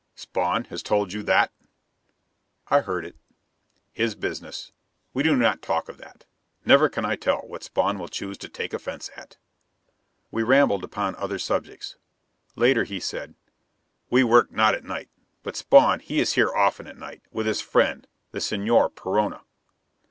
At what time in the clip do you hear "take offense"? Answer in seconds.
8.49-9.11